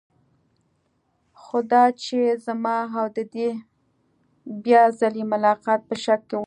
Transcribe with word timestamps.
خو 1.41 1.57
دا 1.71 1.83
چې 2.03 2.17
زما 2.45 2.77
او 2.97 3.05
د 3.17 3.19
دې 3.33 3.49
بیا 4.63 4.83
ځلې 4.99 5.23
ملاقات 5.33 5.79
په 5.89 5.95
شک 6.03 6.21
کې 6.29 6.35
و. 6.37 6.39